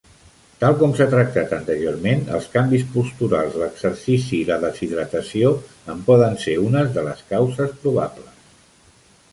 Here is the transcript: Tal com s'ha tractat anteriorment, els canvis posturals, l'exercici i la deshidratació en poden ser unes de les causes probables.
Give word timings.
Tal 0.61 0.75
com 0.77 0.93
s'ha 0.99 1.05
tractat 1.09 1.51
anteriorment, 1.57 2.23
els 2.37 2.47
canvis 2.55 2.85
posturals, 2.95 3.59
l'exercici 3.65 4.39
i 4.41 4.49
la 4.49 4.59
deshidratació 4.65 5.53
en 5.97 6.03
poden 6.11 6.43
ser 6.47 6.59
unes 6.67 6.93
de 6.99 7.07
les 7.11 7.25
causes 7.37 7.79
probables. 7.85 8.45